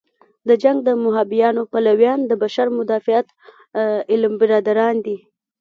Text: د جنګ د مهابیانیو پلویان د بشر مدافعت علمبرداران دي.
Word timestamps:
د 0.47 0.49
جنګ 0.63 0.77
د 0.87 0.89
مهابیانیو 1.03 1.69
پلویان 1.73 2.19
د 2.25 2.31
بشر 2.43 2.67
مدافعت 2.79 3.27
علمبرداران 4.11 4.95
دي. 5.05 5.17